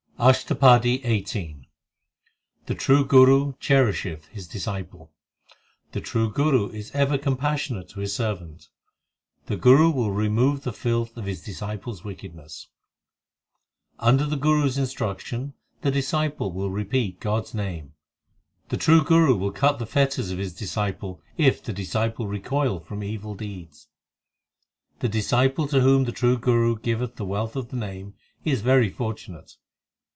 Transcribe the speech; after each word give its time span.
ASHTAPADI 0.21 0.99
XVIII 1.01 1.55
i 1.63 1.67
The 2.67 2.75
true 2.75 3.03
Guru 3.03 3.53
cherisheth 3.59 4.27
his 4.27 4.47
disciple, 4.47 5.11
The 5.93 5.99
true 6.01 6.31
Guru 6.31 6.69
is 6.69 6.91
ever 6.91 7.17
compassionate 7.17 7.89
to 7.89 8.01
his 8.01 8.13
servant, 8.13 8.67
The 9.47 9.57
Guru 9.57 9.89
will 9.89 10.11
remove 10.11 10.61
the 10.61 10.73
filth 10.73 11.17
of 11.17 11.25
his 11.25 11.41
disciple 11.43 11.93
s 11.95 12.03
wicked 12.03 12.35
ness 12.35 12.67
Under 13.97 14.23
the 14.27 14.35
Guru 14.37 14.67
s 14.67 14.77
instruction 14.77 15.55
the 15.81 15.89
disciple 15.89 16.51
will 16.51 16.69
repeat 16.69 17.19
God 17.19 17.45
s 17.45 17.55
name 17.55 17.95
The 18.69 18.77
true 18.77 19.03
Guru 19.03 19.35
will 19.35 19.51
cut 19.51 19.79
the 19.79 19.87
fetters 19.87 20.29
of 20.29 20.37
his 20.37 20.53
disciple, 20.53 21.19
If 21.39 21.63
the 21.63 21.73
disciple 21.73 22.27
recoil 22.27 22.79
from 22.79 23.03
evil 23.03 23.33
deeds. 23.33 23.87
The 24.99 25.09
disciple 25.09 25.67
to 25.69 25.81
whom 25.81 26.03
the 26.03 26.11
true 26.11 26.37
Guru 26.37 26.77
giveth 26.77 27.15
the 27.15 27.25
wealth 27.25 27.55
of 27.55 27.69
the 27.69 27.77
Name, 27.77 28.13
Is 28.45 28.61
very 28.61 28.91
fortunate. 28.91 29.53